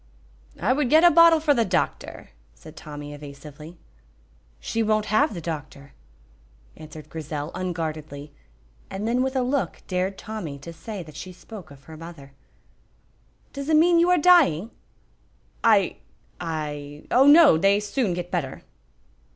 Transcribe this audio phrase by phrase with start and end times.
[0.59, 3.77] "I would get a bottle frae the doctor," said Tommy, evasively.
[4.59, 5.93] "She won't have the doctor,"
[6.75, 8.31] answered Grizel, unguardedly,
[8.89, 12.33] and then with a look dared Tommy to say that she spoke of her mother.
[13.53, 14.71] "Does it mean you are dying?"
[15.63, 15.97] "I
[16.39, 18.63] I oh, no, they soon get better."